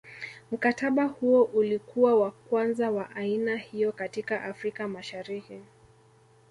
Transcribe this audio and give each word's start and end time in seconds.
Mkataba 0.51 1.05
huo 1.05 1.43
ulikuwa 1.43 2.15
wa 2.19 2.31
kwanza 2.31 2.91
wa 2.91 3.15
aina 3.15 3.57
hiyo 3.57 3.91
katika 3.91 4.43
Afrika 4.43 4.87
Mashariki 4.87 5.61